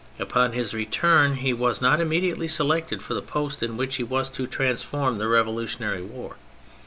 Upon 0.17 0.53
his 0.53 0.73
return 0.73 1.35
he 1.35 1.53
was 1.53 1.79
not 1.79 2.01
immediately 2.01 2.47
selected 2.47 3.03
for 3.03 3.13
the 3.13 3.21
post 3.21 3.61
in 3.61 3.77
which 3.77 3.97
he 3.97 4.03
was 4.03 4.31
to 4.31 4.47
transform 4.47 5.19
the 5.19 5.27
revolutionary 5.27 6.01
war. 6.01 6.37